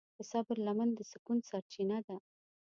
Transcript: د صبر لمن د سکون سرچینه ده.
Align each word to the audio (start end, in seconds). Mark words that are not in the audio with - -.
د 0.17 0.19
صبر 0.31 0.57
لمن 0.65 0.89
د 0.95 0.99
سکون 1.11 1.37
سرچینه 1.49 1.97
ده. 2.07 2.15